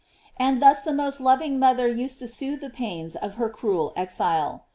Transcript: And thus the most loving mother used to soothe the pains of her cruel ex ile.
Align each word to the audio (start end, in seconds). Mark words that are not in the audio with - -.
And 0.37 0.63
thus 0.63 0.81
the 0.81 0.93
most 0.95 1.21
loving 1.21 1.59
mother 1.59 1.87
used 1.87 2.17
to 2.17 2.27
soothe 2.27 2.61
the 2.61 2.71
pains 2.71 3.15
of 3.15 3.35
her 3.35 3.49
cruel 3.49 3.93
ex 3.95 4.19
ile. 4.19 4.65